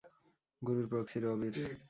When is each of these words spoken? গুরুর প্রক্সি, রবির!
গুরুর 0.61 0.85
প্রক্সি, 0.91 1.17
রবির! 1.19 1.55